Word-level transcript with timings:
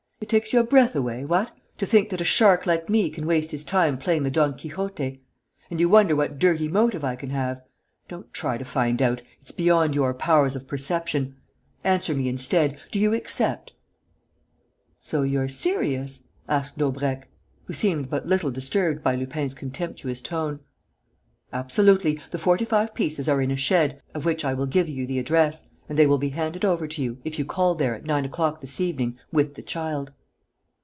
It 0.21 0.29
takes 0.29 0.53
your 0.53 0.63
breath 0.63 0.95
away, 0.95 1.25
what, 1.25 1.51
to 1.79 1.85
think 1.85 2.09
that 2.09 2.21
a 2.21 2.23
shark 2.23 2.65
like 2.67 2.87
me 2.87 3.09
can 3.09 3.25
waste 3.25 3.51
his 3.51 3.65
time 3.65 3.97
playing 3.97 4.23
the 4.23 4.31
Don 4.31 4.53
Quixote? 4.53 5.19
And 5.69 5.79
you 5.79 5.89
wonder 5.89 6.15
what 6.15 6.37
dirty 6.39 6.69
motive 6.69 7.03
I 7.03 7.15
can 7.17 7.31
have? 7.31 7.59
Don't 8.07 8.31
try 8.31 8.57
to 8.57 8.63
find 8.63 9.01
out: 9.01 9.23
it's 9.41 9.51
beyond 9.51 9.93
your 9.95 10.13
powers 10.13 10.55
of 10.55 10.67
perception. 10.69 11.35
Answer 11.83 12.13
me, 12.13 12.29
instead: 12.29 12.77
do 12.91 12.99
you 12.99 13.13
accept?" 13.13 13.73
"So 14.95 15.23
you're 15.23 15.49
serious?" 15.49 16.23
asked 16.47 16.77
Daubrecq, 16.77 17.27
who 17.65 17.73
seemed 17.73 18.09
but 18.09 18.27
little 18.27 18.51
disturbed 18.51 19.03
by 19.03 19.15
Lupin's 19.15 19.55
contemptuous 19.55 20.21
tone. 20.21 20.59
"Absolutely. 21.51 22.21
The 22.29 22.37
forty 22.37 22.63
five 22.63 22.93
pieces 22.93 23.27
are 23.27 23.41
in 23.41 23.51
a 23.51 23.57
shed, 23.57 24.01
of 24.13 24.23
which 24.23 24.45
I 24.45 24.53
will 24.53 24.67
give 24.67 24.87
you 24.87 25.05
the 25.05 25.19
address, 25.19 25.63
and 25.89 25.99
they 25.99 26.07
will 26.07 26.17
be 26.17 26.29
handed 26.29 26.63
over 26.63 26.87
to 26.87 27.03
you, 27.03 27.17
if 27.25 27.37
you 27.37 27.43
call 27.43 27.75
there, 27.75 27.93
at 27.95 28.05
nine 28.05 28.23
o'clock 28.23 28.61
this 28.61 28.79
evening, 28.79 29.17
with 29.33 29.55
the 29.55 29.61
child." 29.61 30.09